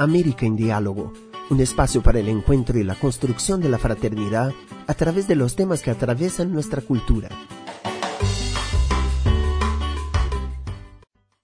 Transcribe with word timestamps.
América 0.00 0.46
en 0.46 0.54
Diálogo, 0.54 1.12
un 1.50 1.60
espacio 1.60 2.04
para 2.04 2.20
el 2.20 2.28
encuentro 2.28 2.78
y 2.78 2.84
la 2.84 2.94
construcción 2.94 3.60
de 3.60 3.68
la 3.68 3.78
fraternidad 3.78 4.52
a 4.86 4.94
través 4.94 5.26
de 5.26 5.34
los 5.34 5.56
temas 5.56 5.82
que 5.82 5.90
atraviesan 5.90 6.52
nuestra 6.52 6.82
cultura. 6.82 7.28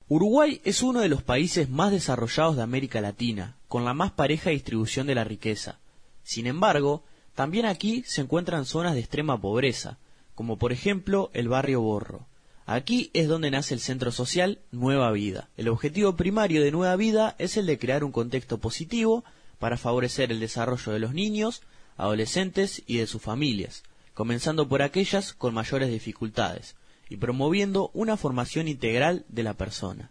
Uruguay 0.06 0.60
es 0.62 0.84
uno 0.84 1.00
de 1.00 1.08
los 1.08 1.24
países 1.24 1.68
más 1.68 1.90
desarrollados 1.90 2.54
de 2.54 2.62
América 2.62 3.00
Latina, 3.00 3.56
con 3.66 3.84
la 3.84 3.92
más 3.92 4.12
pareja 4.12 4.50
distribución 4.50 5.08
de 5.08 5.16
la 5.16 5.24
riqueza. 5.24 5.80
Sin 6.22 6.46
embargo, 6.46 7.02
también 7.34 7.66
aquí 7.66 8.04
se 8.06 8.20
encuentran 8.20 8.66
zonas 8.66 8.94
de 8.94 9.00
extrema 9.00 9.40
pobreza, 9.40 9.98
como 10.36 10.58
por 10.58 10.70
ejemplo 10.70 11.28
el 11.34 11.48
barrio 11.48 11.80
Borro. 11.80 12.26
Aquí 12.66 13.10
es 13.12 13.28
donde 13.28 13.50
nace 13.50 13.74
el 13.74 13.80
centro 13.80 14.10
social 14.10 14.58
Nueva 14.72 15.12
Vida. 15.12 15.50
El 15.58 15.68
objetivo 15.68 16.16
primario 16.16 16.62
de 16.62 16.70
Nueva 16.70 16.96
Vida 16.96 17.36
es 17.38 17.58
el 17.58 17.66
de 17.66 17.78
crear 17.78 18.04
un 18.04 18.12
contexto 18.12 18.56
positivo 18.56 19.22
para 19.58 19.76
favorecer 19.76 20.32
el 20.32 20.40
desarrollo 20.40 20.92
de 20.92 20.98
los 20.98 21.12
niños, 21.12 21.60
adolescentes 21.98 22.82
y 22.86 22.96
de 22.96 23.06
sus 23.06 23.20
familias, 23.20 23.82
comenzando 24.14 24.66
por 24.66 24.80
aquellas 24.80 25.34
con 25.34 25.52
mayores 25.52 25.90
dificultades, 25.90 26.74
y 27.10 27.18
promoviendo 27.18 27.90
una 27.92 28.16
formación 28.16 28.66
integral 28.66 29.26
de 29.28 29.42
la 29.42 29.52
persona. 29.52 30.10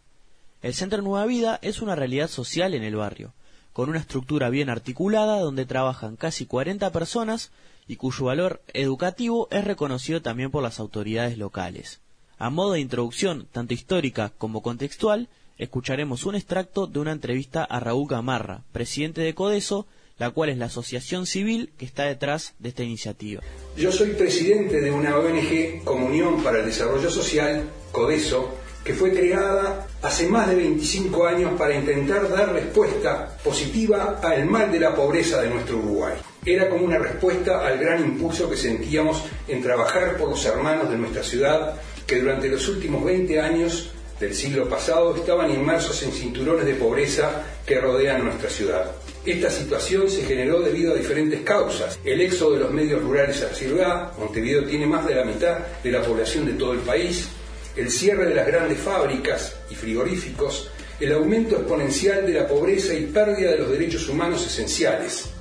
El 0.62 0.76
Centro 0.76 1.02
Nueva 1.02 1.26
Vida 1.26 1.58
es 1.64 1.82
una 1.82 1.96
realidad 1.96 2.28
social 2.28 2.76
en 2.76 2.84
el 2.84 2.96
barrio, 2.96 3.34
con 3.74 3.90
una 3.90 4.00
estructura 4.00 4.52
bien 4.52 4.70
articulada 4.70 5.40
donde 5.40 5.66
trabajan 5.66 6.18
casi 6.18 6.46
40 6.46 6.92
personas 6.92 7.52
y 7.88 7.96
cuyo 7.96 8.26
valor 8.26 8.62
educativo 8.74 9.48
es 9.50 9.66
reconocido 9.66 10.22
también 10.22 10.52
por 10.52 10.62
las 10.62 10.80
autoridades 10.80 11.40
locales. 11.40 12.00
A 12.38 12.50
modo 12.50 12.74
de 12.74 12.80
introducción, 12.80 13.48
tanto 13.52 13.74
histórica 13.74 14.32
como 14.38 14.62
contextual, 14.62 15.30
escucharemos 15.58 16.26
un 16.26 16.36
extracto 16.36 16.88
de 16.88 17.00
una 17.00 17.12
entrevista 17.12 17.64
a 17.64 17.80
Raúl 17.80 18.10
Gamarra, 18.10 18.64
presidente 18.72 19.22
de 19.22 19.36
Codeso, 19.36 19.88
la 20.18 20.32
cual 20.32 20.50
es 20.50 20.58
la 20.58 20.66
asociación 20.66 21.26
civil 21.26 21.72
que 21.78 21.86
está 21.86 22.04
detrás 22.06 22.54
de 22.60 22.70
esta 22.70 22.84
iniciativa. 22.84 23.42
Yo 23.78 23.92
soy 23.92 24.10
presidente 24.10 24.82
de 24.82 24.92
una 24.92 25.18
ONG 25.18 25.84
Comunión 25.84 26.44
para 26.44 26.60
el 26.60 26.66
Desarrollo 26.66 27.10
Social, 27.10 27.70
Codeso, 27.92 28.56
que 28.84 28.94
fue 28.94 29.14
creada 29.14 29.88
hace 30.02 30.28
más 30.28 30.50
de 30.50 30.56
25 30.56 31.26
años 31.26 31.54
para 31.58 31.76
intentar 31.76 32.30
dar 32.30 32.52
respuesta 32.52 33.38
positiva 33.44 34.20
al 34.22 34.46
mal 34.46 34.72
de 34.72 34.80
la 34.80 34.94
pobreza 34.94 35.42
de 35.42 35.50
nuestro 35.50 35.78
Uruguay. 35.78 36.16
Era 36.46 36.70
como 36.70 36.84
una 36.84 36.98
respuesta 36.98 37.66
al 37.66 37.80
gran 37.80 38.04
impulso 38.04 38.50
que 38.50 38.58
sentíamos 38.58 39.24
en 39.48 39.62
trabajar 39.62 40.18
por 40.18 40.30
los 40.30 40.46
hermanos 40.46 40.90
de 40.90 40.98
nuestra 40.98 41.24
ciudad 41.24 41.80
que 42.06 42.20
durante 42.20 42.50
los 42.50 42.68
últimos 42.68 43.04
20 43.04 43.40
años 43.40 43.92
del 44.20 44.36
siglo 44.36 44.70
pasado 44.70 45.16
estaban 45.16 45.52
inmersos 45.52 46.02
en 46.04 46.12
cinturones 46.12 46.66
de 46.66 46.76
pobreza 46.76 47.44
que 47.66 47.80
rodean 47.80 48.24
nuestra 48.24 48.50
ciudad. 48.50 48.92
Esta 49.26 49.50
situación 49.50 50.10
se 50.10 50.24
generó 50.24 50.62
debido 50.62 50.94
a 50.94 50.98
diferentes 50.98 51.42
causas. 51.42 52.00
El 52.04 52.22
éxodo 52.22 52.54
de 52.54 52.60
los 52.60 52.72
medios 52.72 53.02
rurales 53.02 53.42
a 53.42 53.48
la 53.48 53.54
ciudad, 53.54 54.18
Montevideo 54.18 54.66
tiene 54.66 54.86
más 54.86 55.06
de 55.06 55.16
la 55.16 55.26
mitad 55.26 55.60
de 55.84 55.92
la 55.92 56.02
población 56.02 56.46
de 56.46 56.54
todo 56.54 56.74
el 56.74 56.80
país, 56.80 57.28
el 57.76 57.90
cierre 57.90 58.28
de 58.28 58.36
las 58.36 58.48
grandes 58.48 58.80
fábricas 58.80 59.56
y 59.70 59.76
frigoríficos, 59.76 60.70
el 61.00 61.12
aumento 61.14 61.56
exponencial 61.56 62.26
de 62.26 62.34
la 62.34 62.48
pobreza 62.48 62.94
y 62.94 63.08
pérdida 63.08 63.52
de 63.52 63.58
los 63.58 63.72
derechos 63.72 64.08
humanos 64.10 64.46
esenciales. 64.46 65.33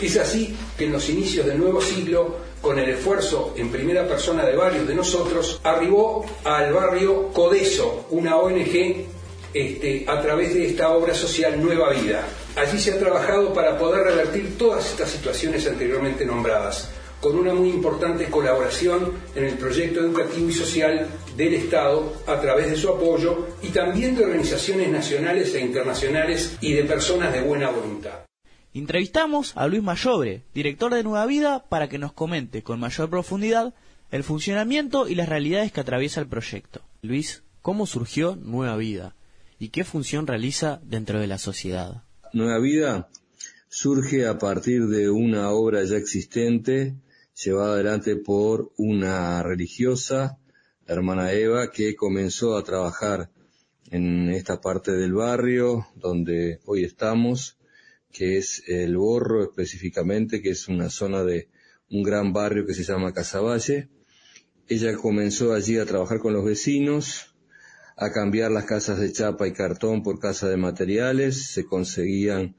Es 0.00 0.16
así 0.16 0.56
que 0.78 0.86
en 0.86 0.92
los 0.92 1.08
inicios 1.10 1.44
del 1.44 1.58
nuevo 1.58 1.80
siglo, 1.80 2.36
con 2.62 2.78
el 2.78 2.88
esfuerzo 2.88 3.54
en 3.56 3.70
primera 3.70 4.06
persona 4.08 4.44
de 4.46 4.56
varios 4.56 4.86
de 4.88 4.94
nosotros, 4.94 5.60
arribó 5.62 6.24
al 6.44 6.72
barrio 6.72 7.28
Codeso, 7.32 8.06
una 8.10 8.36
ONG 8.36 9.06
este, 9.52 10.04
a 10.06 10.22
través 10.22 10.54
de 10.54 10.68
esta 10.68 10.90
obra 10.90 11.12
social 11.12 11.60
Nueva 11.60 11.90
Vida. 11.90 12.24
Allí 12.56 12.78
se 12.78 12.92
ha 12.92 12.98
trabajado 12.98 13.52
para 13.52 13.76
poder 13.76 14.04
revertir 14.04 14.56
todas 14.56 14.86
estas 14.86 15.10
situaciones 15.10 15.66
anteriormente 15.66 16.24
nombradas, 16.24 16.88
con 17.20 17.38
una 17.38 17.52
muy 17.52 17.68
importante 17.68 18.26
colaboración 18.26 19.12
en 19.34 19.44
el 19.44 19.54
proyecto 19.54 20.00
educativo 20.00 20.48
y 20.48 20.52
social 20.54 21.08
del 21.36 21.54
Estado 21.54 22.12
a 22.26 22.40
través 22.40 22.70
de 22.70 22.76
su 22.76 22.88
apoyo 22.88 23.48
y 23.60 23.68
también 23.68 24.16
de 24.16 24.24
organizaciones 24.24 24.88
nacionales 24.88 25.54
e 25.54 25.60
internacionales 25.60 26.56
y 26.60 26.72
de 26.72 26.84
personas 26.84 27.32
de 27.32 27.42
buena 27.42 27.70
voluntad. 27.70 28.29
Entrevistamos 28.72 29.56
a 29.56 29.66
Luis 29.66 29.82
Mayobre, 29.82 30.44
director 30.54 30.94
de 30.94 31.02
Nueva 31.02 31.26
Vida, 31.26 31.64
para 31.68 31.88
que 31.88 31.98
nos 31.98 32.12
comente 32.12 32.62
con 32.62 32.78
mayor 32.78 33.10
profundidad 33.10 33.74
el 34.12 34.22
funcionamiento 34.22 35.08
y 35.08 35.16
las 35.16 35.28
realidades 35.28 35.72
que 35.72 35.80
atraviesa 35.80 36.20
el 36.20 36.28
proyecto. 36.28 36.80
Luis, 37.02 37.42
¿cómo 37.62 37.86
surgió 37.86 38.36
Nueva 38.36 38.76
Vida 38.76 39.16
y 39.58 39.70
qué 39.70 39.82
función 39.82 40.28
realiza 40.28 40.80
dentro 40.84 41.18
de 41.18 41.26
la 41.26 41.38
sociedad? 41.38 42.04
Nueva 42.32 42.60
Vida 42.60 43.08
surge 43.68 44.26
a 44.28 44.38
partir 44.38 44.86
de 44.86 45.10
una 45.10 45.50
obra 45.50 45.82
ya 45.82 45.96
existente 45.96 46.94
llevada 47.44 47.74
adelante 47.74 48.14
por 48.14 48.70
una 48.76 49.42
religiosa, 49.42 50.38
la 50.86 50.94
hermana 50.94 51.32
Eva, 51.32 51.72
que 51.72 51.96
comenzó 51.96 52.56
a 52.56 52.62
trabajar 52.62 53.30
en 53.90 54.30
esta 54.30 54.60
parte 54.60 54.92
del 54.92 55.14
barrio 55.14 55.88
donde 55.96 56.60
hoy 56.66 56.84
estamos, 56.84 57.56
que 58.12 58.38
es 58.38 58.62
el 58.66 58.96
Borro 58.96 59.42
específicamente, 59.42 60.42
que 60.42 60.50
es 60.50 60.68
una 60.68 60.90
zona 60.90 61.24
de 61.24 61.48
un 61.90 62.02
gran 62.02 62.32
barrio 62.32 62.66
que 62.66 62.74
se 62.74 62.84
llama 62.84 63.12
Casaballe. 63.12 63.88
Ella 64.68 64.94
comenzó 64.96 65.52
allí 65.52 65.78
a 65.78 65.86
trabajar 65.86 66.18
con 66.18 66.32
los 66.32 66.44
vecinos, 66.44 67.34
a 67.96 68.12
cambiar 68.12 68.50
las 68.50 68.64
casas 68.64 68.98
de 68.98 69.12
chapa 69.12 69.46
y 69.46 69.52
cartón 69.52 70.02
por 70.02 70.18
casas 70.18 70.50
de 70.50 70.56
materiales, 70.56 71.48
se 71.48 71.64
conseguían 71.64 72.56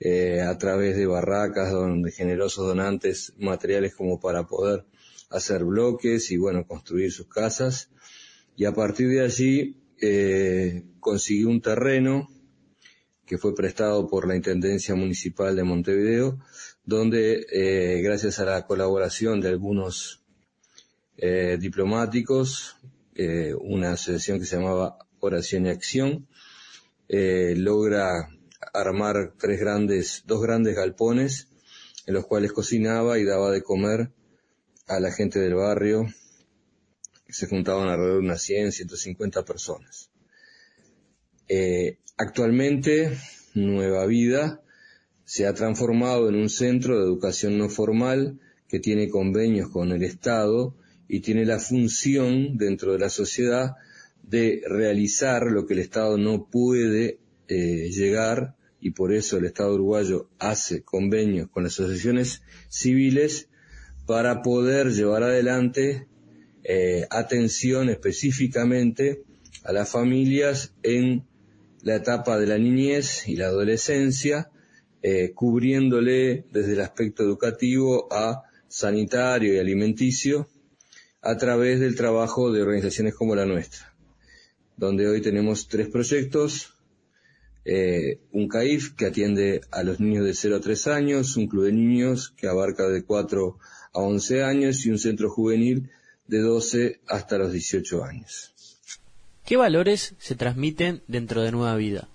eh, 0.00 0.40
a 0.40 0.58
través 0.58 0.96
de 0.96 1.06
barracas 1.06 1.70
donde 1.70 2.10
generosos 2.10 2.66
donantes 2.66 3.32
materiales 3.38 3.94
como 3.94 4.20
para 4.20 4.46
poder 4.46 4.84
hacer 5.30 5.64
bloques 5.64 6.30
y 6.30 6.36
bueno, 6.36 6.66
construir 6.66 7.12
sus 7.12 7.28
casas. 7.28 7.90
Y 8.56 8.64
a 8.64 8.72
partir 8.72 9.08
de 9.08 9.22
allí 9.22 9.76
eh, 10.00 10.84
consiguió 11.00 11.48
un 11.48 11.62
terreno 11.62 12.28
que 13.26 13.38
fue 13.38 13.54
prestado 13.54 14.08
por 14.08 14.26
la 14.26 14.36
Intendencia 14.36 14.94
Municipal 14.94 15.56
de 15.56 15.64
Montevideo, 15.64 16.38
donde 16.84 17.46
eh, 17.52 18.00
gracias 18.02 18.38
a 18.38 18.44
la 18.44 18.66
colaboración 18.66 19.40
de 19.40 19.48
algunos 19.48 20.18
diplomáticos, 21.58 22.76
una 23.60 23.92
asociación 23.92 24.40
que 24.40 24.46
se 24.46 24.56
llamaba 24.56 24.98
Oración 25.20 25.66
y 25.66 25.68
Acción, 25.68 26.26
logra 27.08 28.28
armar 28.72 29.34
tres 29.38 29.60
grandes, 29.60 30.24
dos 30.26 30.42
grandes 30.42 30.74
galpones 30.74 31.48
en 32.06 32.14
los 32.14 32.26
cuales 32.26 32.52
cocinaba 32.52 33.18
y 33.18 33.24
daba 33.24 33.50
de 33.50 33.62
comer 33.62 34.10
a 34.86 35.00
la 35.00 35.12
gente 35.12 35.38
del 35.38 35.54
barrio, 35.54 36.06
que 37.26 37.32
se 37.32 37.46
juntaban 37.46 37.88
alrededor 37.88 38.20
de 38.20 38.26
unas 38.26 38.42
100, 38.42 38.72
150 38.72 39.44
personas. 39.44 40.10
Eh, 41.48 41.98
actualmente, 42.16 43.16
Nueva 43.54 44.06
Vida 44.06 44.62
se 45.24 45.46
ha 45.46 45.54
transformado 45.54 46.28
en 46.28 46.36
un 46.36 46.48
centro 46.48 46.98
de 46.98 47.04
educación 47.04 47.58
no 47.58 47.68
formal 47.68 48.38
que 48.68 48.80
tiene 48.80 49.08
convenios 49.08 49.70
con 49.70 49.92
el 49.92 50.02
Estado 50.02 50.74
y 51.08 51.20
tiene 51.20 51.44
la 51.44 51.58
función 51.58 52.56
dentro 52.56 52.92
de 52.92 52.98
la 52.98 53.08
sociedad 53.08 53.76
de 54.22 54.62
realizar 54.66 55.50
lo 55.50 55.66
que 55.66 55.74
el 55.74 55.80
Estado 55.80 56.16
no 56.16 56.48
puede 56.50 57.18
eh, 57.48 57.90
llegar 57.90 58.56
y 58.80 58.90
por 58.90 59.12
eso 59.12 59.36
el 59.36 59.44
Estado 59.44 59.74
uruguayo 59.74 60.28
hace 60.38 60.82
convenios 60.82 61.48
con 61.50 61.64
las 61.64 61.78
asociaciones 61.78 62.42
civiles 62.68 63.48
para 64.06 64.42
poder 64.42 64.90
llevar 64.90 65.22
adelante 65.22 66.08
eh, 66.64 67.06
atención 67.10 67.88
específicamente 67.88 69.22
a 69.64 69.72
las 69.72 69.90
familias 69.90 70.74
en 70.82 71.24
la 71.82 71.96
etapa 71.96 72.38
de 72.38 72.46
la 72.46 72.58
niñez 72.58 73.28
y 73.28 73.36
la 73.36 73.46
adolescencia, 73.46 74.50
eh, 75.02 75.32
cubriéndole 75.34 76.46
desde 76.52 76.74
el 76.74 76.80
aspecto 76.80 77.22
educativo 77.22 78.08
a 78.12 78.44
sanitario 78.68 79.54
y 79.54 79.58
alimenticio 79.58 80.48
a 81.20 81.36
través 81.36 81.80
del 81.80 81.96
trabajo 81.96 82.52
de 82.52 82.62
organizaciones 82.62 83.14
como 83.14 83.34
la 83.34 83.46
nuestra, 83.46 83.94
donde 84.76 85.08
hoy 85.08 85.20
tenemos 85.20 85.68
tres 85.68 85.88
proyectos, 85.88 86.74
eh, 87.64 88.20
un 88.32 88.48
CAIF 88.48 88.94
que 88.94 89.06
atiende 89.06 89.60
a 89.70 89.82
los 89.84 90.00
niños 90.00 90.24
de 90.24 90.34
0 90.34 90.56
a 90.56 90.60
3 90.60 90.86
años, 90.88 91.36
un 91.36 91.46
club 91.46 91.66
de 91.66 91.72
niños 91.72 92.34
que 92.36 92.48
abarca 92.48 92.88
de 92.88 93.04
4 93.04 93.58
a 93.92 93.98
11 94.00 94.42
años 94.42 94.84
y 94.84 94.90
un 94.90 94.98
centro 94.98 95.30
juvenil 95.30 95.90
de 96.26 96.38
12 96.38 97.00
hasta 97.06 97.38
los 97.38 97.52
18 97.52 98.04
años. 98.04 98.52
¿Qué 99.52 99.58
valores 99.58 100.14
se 100.18 100.34
transmiten 100.34 101.02
dentro 101.08 101.42
de 101.42 101.52
Nueva 101.52 101.76
Vida? 101.76 102.08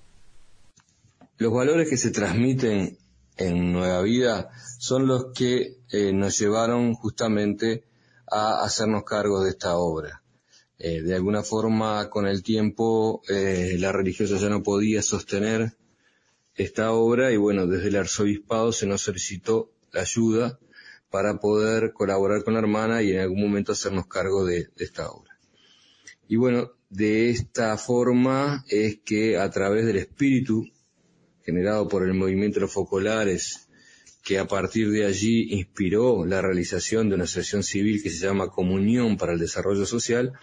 Los 1.38 1.54
valores 1.54 1.88
que 1.88 1.96
se 1.96 2.10
transmiten 2.10 2.98
en 3.38 3.74
Nueva 3.74 4.02
Vida 4.02 4.50
son 4.80 5.06
los 5.06 5.34
que 5.36 5.78
eh, 5.92 6.14
nos 6.14 6.40
llevaron 6.40 6.96
justamente 6.96 7.84
a 8.26 8.64
hacernos 8.64 9.04
cargo 9.04 9.44
de 9.44 9.52
esta 9.52 9.78
obra. 9.78 10.24
Eh, 10.80 11.04
de 11.04 11.14
alguna 11.14 11.44
forma, 11.44 12.10
con 12.10 12.26
el 12.26 12.42
tiempo, 12.42 13.22
eh, 13.30 13.76
la 13.78 13.92
religiosa 13.92 14.38
ya 14.38 14.50
no 14.50 14.64
podía 14.64 15.04
sostener 15.04 15.78
esta 16.56 16.92
obra 16.92 17.32
y 17.32 17.38
bueno, 17.38 17.68
desde 17.68 17.90
el 17.90 17.98
arzobispado 17.98 18.72
se 18.72 18.88
nos 18.88 19.04
solicitó 19.04 19.70
la 19.92 20.02
ayuda 20.02 20.58
para 21.12 21.40
poder 21.40 21.94
colaborar 21.94 22.44
con 22.44 22.56
la 22.56 22.62
hermana 22.62 23.04
y 23.04 23.12
en 23.12 23.20
algún 23.20 23.42
momento 23.42 23.74
hacernos 23.74 24.08
cargo 24.08 24.44
de, 24.44 24.70
esta 24.78 25.12
obra. 25.12 25.38
Y 26.28 26.36
bueno, 26.38 26.72
de 26.90 27.30
esta 27.30 27.78
forma 27.78 28.64
es 28.70 29.00
que 29.04 29.38
a 29.38 29.50
través 29.50 29.86
del 29.86 29.98
espíritu 29.98 30.66
generado 31.44 31.88
por 31.88 32.04
el 32.04 32.14
movimiento 32.14 32.56
de 32.56 32.62
los 32.62 32.74
focolares, 32.74 33.70
que 34.24 34.38
a 34.38 34.48
partir 34.48 34.92
de 34.92 35.06
allí 35.06 35.54
inspiró 35.54 36.26
la 36.26 36.42
realización 36.42 37.08
de 37.08 37.16
una 37.16 37.24
asociación 37.24 37.64
civil 37.64 38.04
que 38.04 38.10
se 38.10 38.26
llama 38.26 38.50
Comunión 38.50 39.16
para 39.16 39.32
el 39.32 39.40
Desarrollo 39.40 39.86
Social, 39.86 40.34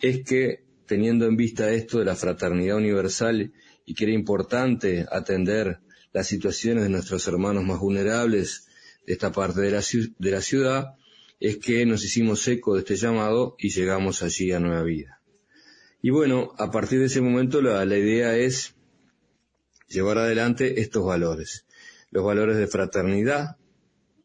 es 0.00 0.22
que 0.22 0.64
teniendo 0.86 1.26
en 1.26 1.36
vista 1.36 1.72
esto 1.72 1.98
de 1.98 2.04
la 2.04 2.14
fraternidad 2.14 2.76
universal 2.76 3.52
y 3.84 3.94
que 3.94 4.04
era 4.04 4.12
importante 4.12 5.06
atender 5.10 5.80
las 6.12 6.28
situaciones 6.28 6.84
de 6.84 6.90
nuestros 6.90 7.26
hermanos 7.26 7.64
más 7.64 7.80
vulnerables 7.80 8.68
de 9.06 9.14
esta 9.14 9.32
parte 9.32 9.60
de 9.60 9.72
la, 9.72 9.82
de 10.18 10.30
la 10.30 10.40
ciudad, 10.40 10.94
es 11.40 11.58
que 11.58 11.84
nos 11.86 12.04
hicimos 12.04 12.46
eco 12.46 12.74
de 12.74 12.80
este 12.80 12.96
llamado 12.96 13.56
y 13.58 13.70
llegamos 13.70 14.22
allí 14.22 14.52
a 14.52 14.60
Nueva 14.60 14.82
Vida. 14.82 15.17
Y 16.00 16.10
bueno, 16.10 16.52
a 16.58 16.70
partir 16.70 17.00
de 17.00 17.06
ese 17.06 17.20
momento 17.20 17.60
la, 17.60 17.84
la 17.84 17.96
idea 17.96 18.36
es 18.36 18.74
llevar 19.88 20.18
adelante 20.18 20.80
estos 20.80 21.04
valores, 21.04 21.66
los 22.10 22.24
valores 22.24 22.56
de 22.56 22.66
fraternidad, 22.66 23.56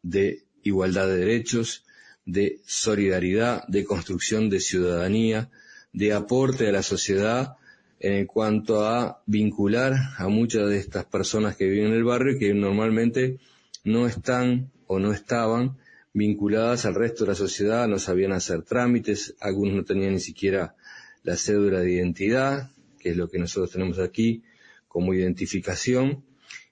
de 0.02 0.44
igualdad 0.62 1.08
de 1.08 1.18
derechos, 1.18 1.86
de 2.25 2.62
solidaridad, 2.66 3.66
de 3.68 3.86
construcción 3.86 4.50
de 4.50 4.60
ciudadanía, 4.60 5.50
de 5.92 6.14
aporte 6.14 6.68
a 6.68 6.72
la 6.72 6.84
sociedad 6.84 7.56
en 8.00 8.26
cuanto 8.26 8.86
a 8.86 9.22
vincular 9.26 9.94
a 10.18 10.28
muchas 10.28 10.68
de 10.69 10.78
estas 10.78 11.06
personas 11.06 11.56
que 11.56 11.68
viven 11.68 11.88
en 11.88 11.94
el 11.94 12.04
barrio 12.04 12.36
y 12.36 12.40
que 12.40 12.54
normalmente 12.54 13.40
no 13.84 14.08
están 14.08 14.72
o 14.88 15.00
no 15.00 15.14
estaban 15.14 15.78
vinculadas 16.14 16.86
al 16.86 16.96
resto 16.96 17.24
de 17.24 17.30
la 17.30 17.36
sociedad, 17.36 17.88
no 17.88 18.00
sabían 18.00 18.34
hacer 18.34 18.64
trámites, 18.64 19.36
algunos 19.40 19.74
no 19.74 19.84
tenían 19.84 20.14
ni 20.14 20.19
siquiera 20.19 20.76
la 21.24 21.36
cédula 21.36 21.80
de 21.80 21.94
identidad, 21.94 22.72
que 23.00 23.10
es 23.10 23.18
lo 23.18 23.30
que 23.30 23.40
nosotros 23.40 23.72
tenemos 23.72 24.00
aquí 24.00 24.44
como 24.88 25.14
identificación, 25.14 26.24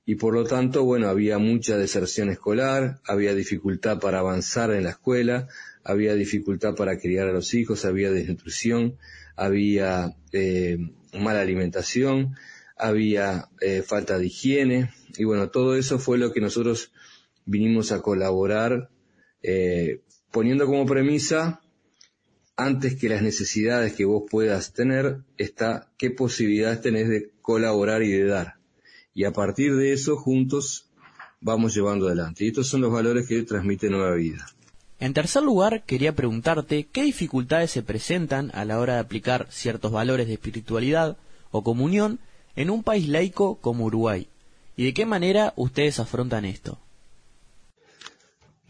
y 0.06 0.16
por 0.16 0.34
lo 0.34 0.44
tanto, 0.44 0.84
bueno, 0.84 1.08
había 1.08 1.38
mucha 1.38 1.78
deserción 1.78 2.30
escolar, 2.30 3.00
había 3.08 3.36
dificultad 3.36 4.00
para 4.00 4.20
avanzar 4.20 4.72
en 4.72 4.84
la 4.84 4.92
escuela, 4.92 5.48
había 5.84 6.16
dificultad 6.16 6.76
para 6.76 6.98
criar 7.00 7.28
a 7.28 7.34
los 7.34 7.54
hijos, 7.54 7.86
había 7.86 8.12
desnutrición, 8.12 8.98
había 9.36 10.16
eh, 10.32 10.78
mala 11.14 11.42
alimentación, 11.42 12.36
había 12.78 13.50
eh, 13.62 13.84
falta 13.84 14.18
de 14.18 14.26
higiene. 14.26 14.90
Y 15.18 15.24
bueno, 15.24 15.50
todo 15.50 15.76
eso 15.76 16.00
fue 16.00 16.18
lo 16.18 16.34
que 16.34 16.42
nosotros 16.42 16.92
vinimos 17.46 17.92
a 17.92 18.02
colaborar 18.02 18.90
eh, 19.44 20.02
poniendo 20.32 20.66
como 20.66 20.86
premisa 20.86 21.62
antes 22.66 22.96
que 22.96 23.10
las 23.10 23.22
necesidades 23.22 23.94
que 23.94 24.06
vos 24.06 24.24
puedas 24.30 24.74
tener 24.74 25.18
está 25.38 25.92
qué 25.98 26.12
posibilidades 26.12 26.82
tenés 26.82 27.10
de 27.10 27.32
colaborar 27.42 28.04
y 28.04 28.12
de 28.12 28.26
dar. 28.26 28.56
Y 29.14 29.26
a 29.26 29.32
partir 29.32 29.76
de 29.76 29.94
eso 29.94 30.18
juntos 30.18 30.90
vamos 31.42 31.74
llevando 31.74 32.08
adelante. 32.08 32.46
Y 32.46 32.50
estos 32.50 32.68
son 32.68 32.82
los 32.82 32.92
valores 32.92 33.28
que 33.28 33.42
transmite 33.44 33.90
Nueva 33.90 34.16
Vida. 34.16 34.46
En 35.00 35.14
tercer 35.14 35.42
lugar, 35.42 35.84
quería 35.86 36.16
preguntarte 36.16 36.88
qué 36.92 37.04
dificultades 37.04 37.72
se 37.72 37.82
presentan 37.82 38.52
a 38.54 38.66
la 38.66 38.80
hora 38.80 38.94
de 38.94 39.00
aplicar 39.00 39.48
ciertos 39.50 39.92
valores 39.92 40.28
de 40.28 40.34
espiritualidad 40.34 41.18
o 41.50 41.64
comunión 41.64 42.20
en 42.56 42.70
un 42.70 42.84
país 42.84 43.08
laico 43.08 43.56
como 43.56 43.86
Uruguay 43.86 44.28
y 44.76 44.86
de 44.86 44.94
qué 44.94 45.06
manera 45.06 45.54
ustedes 45.56 46.00
afrontan 46.00 46.46
esto. 46.46 46.80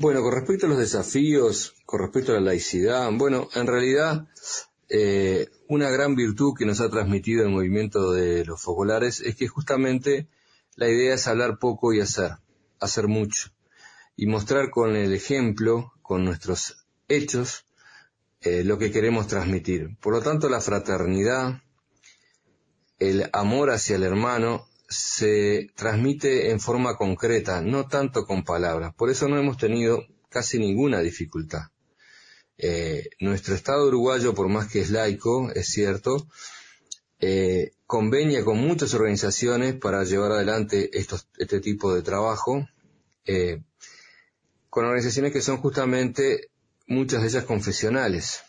Bueno, 0.01 0.23
con 0.23 0.33
respecto 0.33 0.65
a 0.65 0.69
los 0.69 0.79
desafíos, 0.79 1.75
con 1.85 1.99
respecto 1.99 2.31
a 2.31 2.35
la 2.35 2.41
laicidad, 2.41 3.07
bueno, 3.13 3.49
en 3.53 3.67
realidad 3.67 4.27
eh, 4.89 5.47
una 5.67 5.91
gran 5.91 6.15
virtud 6.15 6.55
que 6.57 6.65
nos 6.65 6.81
ha 6.81 6.89
transmitido 6.89 7.43
el 7.43 7.51
movimiento 7.51 8.11
de 8.11 8.43
los 8.43 8.59
focolares 8.59 9.21
es 9.21 9.35
que 9.35 9.47
justamente 9.47 10.27
la 10.75 10.89
idea 10.89 11.13
es 11.13 11.27
hablar 11.27 11.59
poco 11.59 11.93
y 11.93 12.01
hacer, 12.01 12.31
hacer 12.79 13.07
mucho, 13.07 13.51
y 14.15 14.25
mostrar 14.25 14.71
con 14.71 14.95
el 14.95 15.13
ejemplo 15.13 15.93
con 16.01 16.25
nuestros 16.25 16.83
hechos 17.07 17.65
eh, 18.41 18.63
lo 18.63 18.79
que 18.79 18.91
queremos 18.91 19.27
transmitir. 19.27 19.99
Por 19.99 20.13
lo 20.13 20.23
tanto, 20.23 20.49
la 20.49 20.61
fraternidad, 20.61 21.61
el 22.97 23.29
amor 23.33 23.69
hacia 23.69 23.97
el 23.97 24.03
hermano, 24.03 24.67
se 24.91 25.69
transmite 25.75 26.51
en 26.51 26.59
forma 26.59 26.97
concreta, 26.97 27.61
no 27.61 27.87
tanto 27.87 28.25
con 28.25 28.43
palabras. 28.43 28.93
Por 28.93 29.09
eso 29.09 29.27
no 29.27 29.39
hemos 29.39 29.57
tenido 29.57 30.05
casi 30.29 30.59
ninguna 30.59 30.99
dificultad. 30.99 31.69
Eh, 32.57 33.09
nuestro 33.19 33.55
Estado 33.55 33.87
uruguayo, 33.87 34.33
por 34.33 34.49
más 34.49 34.67
que 34.67 34.81
es 34.81 34.91
laico, 34.91 35.49
es 35.51 35.67
cierto, 35.69 36.27
eh, 37.19 37.71
convenia 37.87 38.43
con 38.43 38.57
muchas 38.57 38.93
organizaciones 38.93 39.75
para 39.75 40.03
llevar 40.03 40.33
adelante 40.33 40.91
este 40.93 41.59
tipo 41.61 41.93
de 41.95 42.01
trabajo 42.01 42.67
con 44.69 44.85
organizaciones 44.85 45.31
que 45.31 45.41
son 45.41 45.57
justamente 45.57 46.49
muchas 46.87 47.21
de 47.21 47.27
ellas 47.27 47.45
confesionales. 47.45 48.41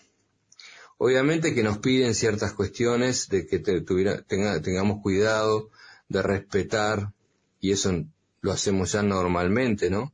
Obviamente 0.98 1.52
que 1.52 1.64
nos 1.64 1.78
piden 1.78 2.14
ciertas 2.14 2.52
cuestiones 2.52 3.28
de 3.28 3.46
que 3.46 3.58
tengamos 3.58 5.02
cuidado, 5.02 5.70
de 6.12 6.22
respetar, 6.22 7.12
y 7.60 7.72
eso 7.72 8.04
lo 8.40 8.52
hacemos 8.52 8.92
ya 8.92 9.02
normalmente, 9.02 9.90
¿no? 9.90 10.12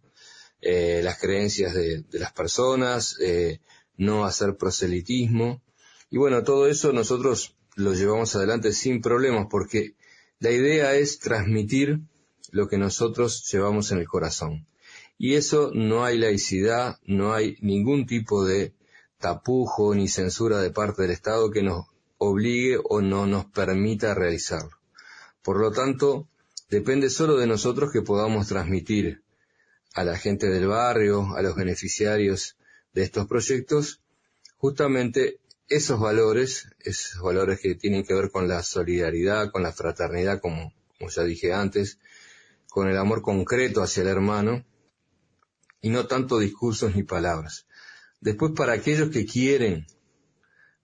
Eh, 0.60 1.00
las 1.04 1.18
creencias 1.18 1.74
de, 1.74 2.04
las 2.12 2.32
personas, 2.32 3.16
eh, 3.20 3.60
no 3.96 4.24
hacer 4.24 4.56
proselitismo. 4.56 5.62
Y 6.10 6.18
bueno, 6.18 6.42
todo 6.42 6.68
eso 6.68 6.92
nosotros 6.92 7.56
lo 7.74 7.94
llevamos 7.94 8.34
adelante 8.34 8.72
sin 8.72 9.00
problemas 9.00 9.46
porque 9.50 9.94
la 10.40 10.50
idea 10.50 10.94
es 10.94 11.18
transmitir 11.18 12.00
lo 12.50 12.68
que 12.68 12.78
nosotros 12.78 13.48
llevamos 13.52 13.92
en 13.92 13.98
el 13.98 14.08
corazón. 14.08 14.66
Y 15.16 15.34
eso 15.34 15.70
no 15.74 16.04
hay 16.04 16.18
laicidad, 16.18 16.98
no 17.04 17.34
hay 17.34 17.56
ningún 17.60 18.06
tipo 18.06 18.44
de 18.44 18.72
tapujo 19.18 19.94
ni 19.94 20.08
censura 20.08 20.60
de 20.60 20.70
parte 20.70 21.02
del 21.02 21.10
Estado 21.10 21.50
que 21.50 21.62
nos 21.62 21.86
obligue 22.18 22.78
o 22.82 23.00
no 23.00 23.26
nos 23.26 23.46
permita 23.46 24.14
realizarlo. 24.14 24.77
Por 25.42 25.58
lo 25.58 25.72
tanto, 25.72 26.28
depende 26.68 27.10
solo 27.10 27.36
de 27.36 27.46
nosotros 27.46 27.90
que 27.92 28.02
podamos 28.02 28.48
transmitir 28.48 29.22
a 29.94 30.04
la 30.04 30.16
gente 30.16 30.48
del 30.48 30.66
barrio, 30.66 31.34
a 31.36 31.42
los 31.42 31.56
beneficiarios 31.56 32.56
de 32.92 33.02
estos 33.02 33.26
proyectos, 33.26 34.00
justamente 34.56 35.40
esos 35.68 36.00
valores, 36.00 36.68
esos 36.80 37.22
valores 37.22 37.60
que 37.60 37.74
tienen 37.74 38.04
que 38.04 38.14
ver 38.14 38.30
con 38.30 38.48
la 38.48 38.62
solidaridad, 38.62 39.50
con 39.50 39.62
la 39.62 39.72
fraternidad, 39.72 40.40
como, 40.40 40.72
como 40.98 41.10
ya 41.10 41.24
dije 41.24 41.52
antes, 41.52 41.98
con 42.68 42.88
el 42.88 42.96
amor 42.96 43.22
concreto 43.22 43.82
hacia 43.82 44.02
el 44.02 44.08
hermano, 44.08 44.64
y 45.80 45.90
no 45.90 46.06
tanto 46.06 46.38
discursos 46.38 46.94
ni 46.96 47.02
palabras. 47.02 47.66
Después, 48.20 48.52
para 48.56 48.72
aquellos 48.72 49.10
que 49.10 49.26
quieren 49.26 49.86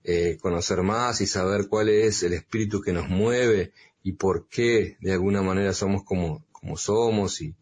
eh, 0.04 0.38
conocer 0.40 0.82
más 0.82 1.20
y 1.20 1.26
saber 1.26 1.68
cuál 1.68 1.88
es 1.88 2.23
el 2.23 2.34
espíritu 2.34 2.80
que 2.80 2.92
nos 2.92 3.08
mueve 3.08 3.73
y 4.04 4.12
por 4.12 4.46
qué 4.49 4.99
de 5.00 5.12
alguna 5.12 5.42
manera 5.42 5.73
somos 5.73 6.04
como, 6.04 6.46
como 6.52 6.76
somos 6.76 7.40
y, 7.40 7.56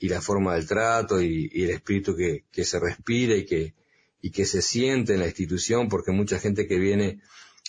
y 0.00 0.08
la 0.08 0.20
forma 0.20 0.56
del 0.56 0.66
trato 0.66 1.22
y, 1.22 1.48
el 1.54 1.70
espíritu 1.70 2.16
que, 2.16 2.44
que, 2.50 2.64
se 2.64 2.80
respira 2.80 3.36
y 3.36 3.46
que, 3.46 3.74
y 4.20 4.32
que 4.32 4.44
se 4.44 4.60
siente 4.60 5.14
en 5.14 5.20
la 5.20 5.26
institución, 5.26 5.88
porque 5.88 6.10
mucha 6.10 6.40
gente 6.40 6.66
que 6.66 6.78
viene 6.78 7.20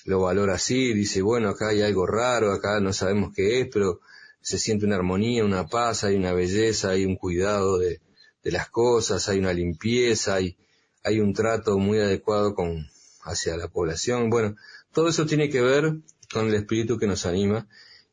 lo 0.06 0.22
valora 0.22 0.56
así, 0.56 0.92
dice, 0.94 1.22
bueno, 1.22 1.50
acá 1.50 1.70
hay 1.70 1.84
algo 1.84 2.08
raro, 2.08 2.52
acá 2.52 2.80
no 2.80 2.94
sabemos 2.94 3.32
qué 3.36 3.62
es, 3.62 3.68
pero 3.72 4.02
se 4.42 4.58
siente 4.58 4.88
una 4.88 4.96
armonía, 4.96 5.46
una 5.46 5.68
paz, 5.68 6.04
hay 6.04 6.16
una 6.16 6.34
belleza, 6.34 6.90
hay 6.90 7.06
un 7.06 7.16
cuidado 7.16 7.78
de, 7.78 8.02
de 8.44 8.52
las 8.52 8.70
cosas, 8.70 9.30
hay 9.30 9.38
una 9.38 9.54
limpieza, 9.54 10.34
hay, 10.34 10.58
hay 11.04 11.20
un 11.20 11.34
trato 11.34 11.78
muy 11.78 12.00
adecuado 12.00 12.56
con, 12.56 12.90
hacia 13.22 13.56
la 13.56 13.68
población. 13.68 14.32
Bueno, 14.32 14.56
todo 14.94 15.10
eso 15.10 15.28
tiene 15.28 15.50
que 15.52 15.62
ver 15.62 15.94
con 16.34 16.48
el 16.48 16.56
espíritu 16.56 16.98
que 16.98 17.06
nos 17.06 17.28
anima 17.28 17.68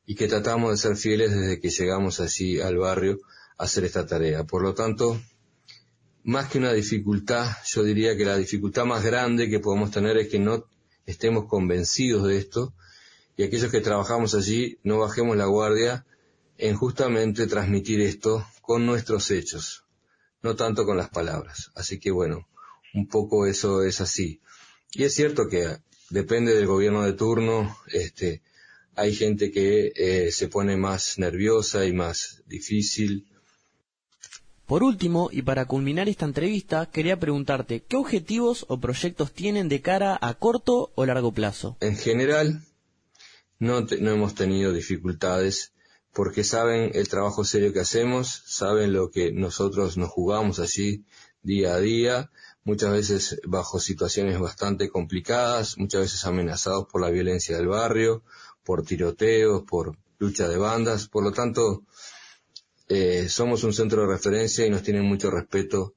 y 0.06 0.14
que 0.14 0.28
tratamos 0.28 0.70
de 0.70 0.76
ser 0.76 0.96
fieles 0.96 1.34
desde 1.34 1.60
que 1.60 1.68
llegamos 1.68 2.20
allí 2.20 2.60
al 2.60 2.78
barrio 2.78 3.18
a 3.58 3.64
hacer 3.64 3.84
esta 3.84 4.06
tarea. 4.06 4.44
Por 4.44 4.62
lo 4.62 4.72
tanto, 4.72 5.20
más 6.22 6.48
que 6.48 6.58
una 6.58 6.72
dificultad, 6.72 7.50
yo 7.66 7.82
diría 7.82 8.16
que 8.16 8.24
la 8.24 8.36
dificultad 8.36 8.84
más 8.84 9.04
grande 9.04 9.50
que 9.50 9.60
podemos 9.60 9.90
tener 9.90 10.16
es 10.16 10.28
que 10.28 10.38
no 10.38 10.64
estemos 11.06 11.46
convencidos 11.46 12.26
de 12.26 12.38
esto 12.38 12.74
y 13.36 13.42
aquellos 13.42 13.70
que 13.70 13.80
trabajamos 13.80 14.34
allí 14.34 14.78
no 14.82 14.98
bajemos 14.98 15.36
la 15.36 15.46
guardia 15.46 16.06
en 16.58 16.74
justamente 16.74 17.46
transmitir 17.46 18.00
esto 18.00 18.46
con 18.62 18.86
nuestros 18.86 19.30
hechos, 19.30 19.84
no 20.42 20.56
tanto 20.56 20.86
con 20.86 20.96
las 20.96 21.10
palabras. 21.10 21.70
Así 21.74 21.98
que 21.98 22.10
bueno, 22.10 22.48
un 22.94 23.08
poco 23.08 23.46
eso 23.46 23.82
es 23.82 24.00
así. 24.00 24.40
Y 24.92 25.04
es 25.04 25.14
cierto 25.14 25.48
que 25.48 25.78
depende 26.10 26.54
del 26.54 26.66
gobierno 26.66 27.02
de 27.02 27.12
turno, 27.12 27.76
este, 27.88 28.42
hay 28.96 29.14
gente 29.14 29.52
que 29.52 29.92
eh, 29.94 30.32
se 30.32 30.48
pone 30.48 30.76
más 30.76 31.18
nerviosa 31.18 31.84
y 31.84 31.92
más 31.92 32.42
difícil. 32.46 33.28
Por 34.66 34.82
último, 34.82 35.28
y 35.30 35.42
para 35.42 35.66
culminar 35.66 36.08
esta 36.08 36.24
entrevista, 36.24 36.86
quería 36.86 37.20
preguntarte, 37.20 37.84
¿qué 37.86 37.96
objetivos 37.96 38.64
o 38.68 38.80
proyectos 38.80 39.32
tienen 39.32 39.68
de 39.68 39.80
cara 39.80 40.18
a 40.20 40.34
corto 40.34 40.90
o 40.96 41.06
largo 41.06 41.30
plazo? 41.30 41.76
En 41.80 41.96
general, 41.96 42.62
no, 43.60 43.82
no 43.82 44.10
hemos 44.10 44.34
tenido 44.34 44.72
dificultades 44.72 45.72
porque 46.12 46.42
saben 46.42 46.90
el 46.94 47.08
trabajo 47.08 47.44
serio 47.44 47.72
que 47.74 47.80
hacemos, 47.80 48.42
saben 48.46 48.92
lo 48.94 49.10
que 49.10 49.30
nosotros 49.32 49.98
nos 49.98 50.08
jugamos 50.08 50.58
allí 50.58 51.04
día 51.42 51.74
a 51.74 51.78
día, 51.78 52.30
muchas 52.64 52.90
veces 52.90 53.40
bajo 53.46 53.78
situaciones 53.78 54.40
bastante 54.40 54.88
complicadas, 54.88 55.78
muchas 55.78 56.00
veces 56.00 56.24
amenazados 56.24 56.86
por 56.90 57.02
la 57.02 57.10
violencia 57.10 57.56
del 57.56 57.68
barrio, 57.68 58.24
por 58.66 58.84
tiroteos, 58.84 59.62
por 59.62 59.96
lucha 60.18 60.48
de 60.48 60.58
bandas. 60.58 61.08
Por 61.08 61.22
lo 61.22 61.32
tanto, 61.32 61.84
eh, 62.88 63.28
somos 63.28 63.64
un 63.64 63.72
centro 63.72 64.02
de 64.02 64.08
referencia 64.08 64.66
y 64.66 64.70
nos 64.70 64.82
tienen 64.82 65.04
mucho 65.04 65.30
respeto 65.30 65.94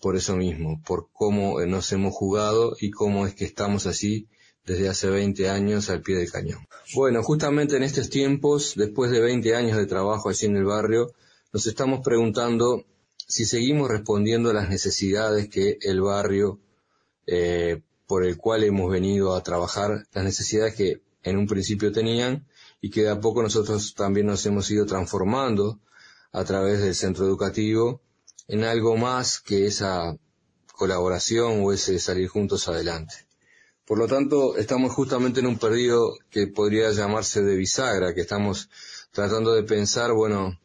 por 0.00 0.16
eso 0.16 0.36
mismo, 0.36 0.82
por 0.84 1.08
cómo 1.12 1.60
eh, 1.60 1.66
nos 1.66 1.92
hemos 1.92 2.14
jugado 2.14 2.76
y 2.80 2.90
cómo 2.90 3.26
es 3.26 3.34
que 3.34 3.44
estamos 3.44 3.86
allí 3.86 4.26
desde 4.64 4.88
hace 4.88 5.10
20 5.10 5.48
años 5.48 5.90
al 5.90 6.02
pie 6.02 6.16
del 6.16 6.30
cañón. 6.30 6.66
Bueno, 6.94 7.22
justamente 7.22 7.76
en 7.76 7.82
estos 7.82 8.08
tiempos, 8.08 8.74
después 8.76 9.10
de 9.10 9.20
20 9.20 9.54
años 9.54 9.76
de 9.76 9.86
trabajo 9.86 10.28
allí 10.28 10.46
en 10.46 10.56
el 10.56 10.64
barrio, 10.64 11.12
nos 11.52 11.66
estamos 11.66 12.00
preguntando 12.04 12.84
si 13.26 13.44
seguimos 13.44 13.90
respondiendo 13.90 14.50
a 14.50 14.54
las 14.54 14.68
necesidades 14.68 15.48
que 15.48 15.78
el 15.82 16.00
barrio 16.00 16.60
eh, 17.26 17.80
por 18.06 18.24
el 18.24 18.36
cual 18.36 18.64
hemos 18.64 18.90
venido 18.90 19.34
a 19.34 19.42
trabajar, 19.42 20.06
las 20.12 20.24
necesidades 20.24 20.74
que 20.74 21.00
en 21.22 21.36
un 21.36 21.46
principio 21.46 21.92
tenían 21.92 22.46
y 22.80 22.90
que 22.90 23.02
de 23.02 23.10
a 23.10 23.20
poco 23.20 23.42
nosotros 23.42 23.94
también 23.94 24.26
nos 24.26 24.44
hemos 24.46 24.70
ido 24.70 24.86
transformando 24.86 25.80
a 26.32 26.44
través 26.44 26.80
del 26.80 26.94
centro 26.94 27.26
educativo 27.26 28.00
en 28.48 28.64
algo 28.64 28.96
más 28.96 29.40
que 29.40 29.66
esa 29.66 30.16
colaboración 30.72 31.60
o 31.62 31.72
ese 31.72 31.98
salir 31.98 32.28
juntos 32.28 32.68
adelante. 32.68 33.14
Por 33.84 33.98
lo 33.98 34.06
tanto, 34.06 34.56
estamos 34.56 34.92
justamente 34.92 35.40
en 35.40 35.46
un 35.46 35.58
periodo 35.58 36.16
que 36.30 36.46
podría 36.46 36.90
llamarse 36.90 37.42
de 37.42 37.56
bisagra, 37.56 38.14
que 38.14 38.22
estamos 38.22 38.68
tratando 39.10 39.52
de 39.52 39.64
pensar, 39.64 40.12
bueno, 40.12 40.58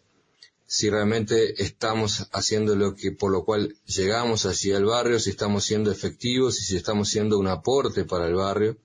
si 0.66 0.90
realmente 0.90 1.62
estamos 1.64 2.28
haciendo 2.32 2.76
lo 2.76 2.96
que 2.96 3.12
por 3.12 3.32
lo 3.32 3.44
cual 3.44 3.76
llegamos 3.86 4.46
allí 4.46 4.74
al 4.74 4.86
barrio, 4.86 5.20
si 5.20 5.32
estamos 5.32 5.64
siendo 5.64 5.92
efectivos 5.92 6.60
y 6.60 6.64
si 6.64 6.76
estamos 6.76 7.10
siendo 7.10 7.40
un 7.40 7.48
aporte 7.48 8.06
para 8.06 8.28
el 8.28 8.36
barrio. 8.36 8.78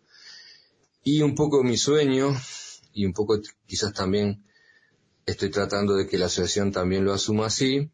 Y 1.04 1.22
un 1.22 1.34
poco 1.34 1.64
mi 1.64 1.76
sueño, 1.76 2.36
y 2.92 3.06
un 3.06 3.12
poco 3.12 3.40
quizás 3.66 3.92
también 3.92 4.44
estoy 5.26 5.50
tratando 5.50 5.96
de 5.96 6.06
que 6.06 6.16
la 6.16 6.26
asociación 6.26 6.70
también 6.70 7.04
lo 7.04 7.12
asuma 7.12 7.46
así, 7.46 7.90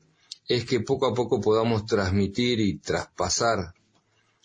es 0.47 0.67
que 0.67 0.81
poco 0.81 1.07
a 1.07 1.15
poco 1.15 1.41
podamos 1.41 1.87
transmitir 1.87 2.61
y 2.61 2.79
traspasar 2.79 3.75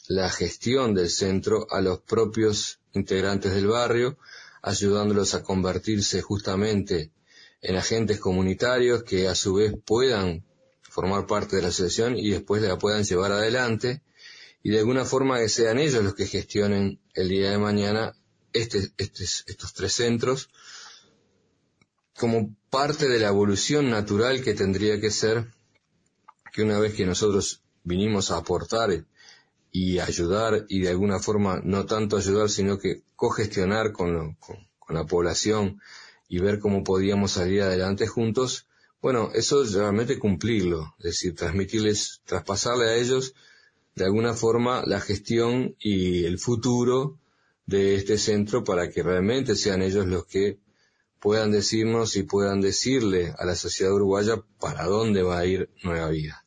la 0.07 0.29
gestión 0.29 0.93
del 0.93 1.09
centro 1.09 1.67
a 1.71 1.81
los 1.81 2.01
propios 2.01 2.79
integrantes 2.93 3.53
del 3.53 3.67
barrio, 3.67 4.17
ayudándolos 4.61 5.33
a 5.33 5.43
convertirse 5.43 6.21
justamente 6.21 7.11
en 7.61 7.75
agentes 7.75 8.19
comunitarios 8.19 9.03
que 9.03 9.27
a 9.27 9.35
su 9.35 9.55
vez 9.55 9.73
puedan 9.85 10.45
formar 10.83 11.25
parte 11.25 11.57
de 11.57 11.63
la 11.63 11.69
asociación 11.69 12.17
y 12.17 12.29
después 12.29 12.61
la 12.61 12.77
puedan 12.77 13.03
llevar 13.03 13.33
adelante. 13.33 14.03
Y 14.61 14.69
de 14.69 14.79
alguna 14.79 15.03
forma 15.03 15.39
que 15.39 15.49
sean 15.49 15.79
ellos 15.79 16.03
los 16.03 16.15
que 16.15 16.27
gestionen 16.27 17.01
el 17.13 17.27
día 17.27 17.51
de 17.51 17.57
mañana 17.57 18.15
este, 18.53 18.91
estos 18.97 19.73
tres 19.73 19.93
centros 19.93 20.49
como 22.17 22.55
parte 22.69 23.07
de 23.07 23.19
la 23.19 23.29
evolución 23.29 23.89
natural 23.89 24.43
que 24.43 24.53
tendría 24.53 25.01
que 25.01 25.11
ser 25.11 25.47
que 26.51 26.61
una 26.61 26.79
vez 26.79 26.93
que 26.93 27.05
nosotros 27.05 27.63
vinimos 27.83 28.31
a 28.31 28.37
aportar 28.37 29.05
y 29.71 29.99
ayudar 29.99 30.65
y 30.69 30.81
de 30.81 30.89
alguna 30.89 31.19
forma 31.19 31.61
no 31.63 31.85
tanto 31.85 32.17
ayudar 32.17 32.49
sino 32.49 32.77
que 32.77 33.01
cogestionar 33.15 33.91
con, 33.91 34.35
con, 34.35 34.57
con 34.79 34.95
la 34.95 35.05
población 35.05 35.81
y 36.27 36.39
ver 36.39 36.59
cómo 36.59 36.83
podíamos 36.83 37.31
salir 37.33 37.61
adelante 37.61 38.07
juntos, 38.07 38.67
bueno, 39.01 39.31
eso 39.33 39.63
es 39.63 39.73
realmente 39.73 40.17
cumplirlo, 40.17 40.95
es 40.99 41.03
decir, 41.03 41.35
transmitirles, 41.35 42.21
traspasarle 42.25 42.89
a 42.89 42.95
ellos 42.95 43.33
de 43.95 44.05
alguna 44.05 44.33
forma 44.33 44.83
la 44.85 44.99
gestión 44.99 45.75
y 45.79 46.25
el 46.25 46.39
futuro 46.39 47.19
de 47.65 47.95
este 47.95 48.17
centro 48.17 48.63
para 48.63 48.89
que 48.89 49.03
realmente 49.03 49.55
sean 49.55 49.81
ellos 49.81 50.05
los 50.05 50.25
que 50.25 50.59
puedan 51.19 51.51
decirnos 51.51 52.15
y 52.15 52.23
puedan 52.23 52.59
decirle 52.59 53.33
a 53.37 53.45
la 53.45 53.55
sociedad 53.55 53.93
uruguaya 53.93 54.43
para 54.59 54.85
dónde 54.85 55.23
va 55.23 55.39
a 55.39 55.45
ir 55.45 55.69
Nueva 55.83 56.09
Vida. 56.09 56.45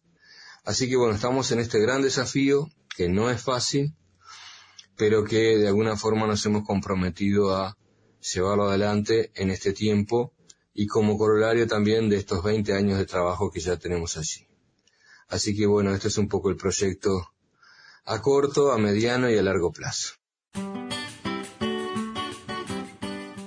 Así 0.64 0.88
que 0.88 0.96
bueno, 0.96 1.14
estamos 1.14 1.50
en 1.52 1.60
este 1.60 1.80
gran 1.80 2.02
desafío 2.02 2.68
que 2.94 3.08
no 3.08 3.30
es 3.30 3.40
fácil, 3.40 3.94
pero 4.96 5.24
que 5.24 5.56
de 5.58 5.68
alguna 5.68 5.96
forma 5.96 6.26
nos 6.26 6.44
hemos 6.44 6.66
comprometido 6.66 7.54
a 7.54 7.76
llevarlo 8.20 8.68
adelante 8.68 9.30
en 9.34 9.50
este 9.50 9.72
tiempo 9.72 10.34
y 10.74 10.86
como 10.86 11.16
corolario 11.16 11.66
también 11.66 12.08
de 12.08 12.16
estos 12.16 12.42
20 12.42 12.74
años 12.74 12.98
de 12.98 13.06
trabajo 13.06 13.50
que 13.50 13.60
ya 13.60 13.78
tenemos 13.78 14.16
allí. 14.16 14.46
Así 15.28 15.56
que 15.56 15.66
bueno, 15.66 15.94
este 15.94 16.08
es 16.08 16.18
un 16.18 16.28
poco 16.28 16.50
el 16.50 16.56
proyecto 16.56 17.32
a 18.04 18.20
corto, 18.20 18.72
a 18.72 18.78
mediano 18.78 19.30
y 19.30 19.38
a 19.38 19.42
largo 19.42 19.72
plazo. 19.72 20.14